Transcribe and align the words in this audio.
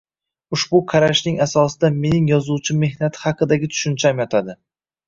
Ushbu 0.55 0.79
qarashning 0.93 1.37
asosida 1.47 1.91
mening 1.99 2.27
yozuvchi 2.35 2.79
mehnati 2.81 3.25
haqidagi 3.29 3.73
tushuncham 3.77 4.27
yotadi 4.27 4.61